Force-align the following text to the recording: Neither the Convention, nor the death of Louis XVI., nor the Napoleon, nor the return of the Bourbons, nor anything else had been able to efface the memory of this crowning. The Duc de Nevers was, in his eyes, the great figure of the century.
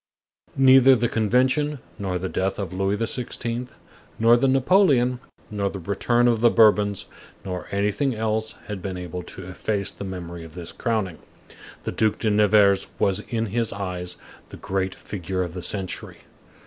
Neither 0.57 0.95
the 0.95 1.07
Convention, 1.07 1.77
nor 1.99 2.17
the 2.17 2.27
death 2.27 2.57
of 2.57 2.73
Louis 2.73 2.97
XVI., 2.97 3.67
nor 4.17 4.35
the 4.35 4.47
Napoleon, 4.47 5.19
nor 5.51 5.69
the 5.69 5.77
return 5.77 6.27
of 6.27 6.39
the 6.41 6.49
Bourbons, 6.49 7.05
nor 7.45 7.67
anything 7.69 8.15
else 8.15 8.53
had 8.65 8.81
been 8.81 8.97
able 8.97 9.21
to 9.21 9.45
efface 9.47 9.91
the 9.91 10.03
memory 10.03 10.43
of 10.43 10.55
this 10.55 10.71
crowning. 10.71 11.19
The 11.83 11.91
Duc 11.91 12.17
de 12.17 12.31
Nevers 12.31 12.87
was, 12.97 13.19
in 13.29 13.45
his 13.53 13.71
eyes, 13.71 14.17
the 14.49 14.57
great 14.57 14.95
figure 14.95 15.43
of 15.43 15.53
the 15.53 15.61
century. 15.61 16.17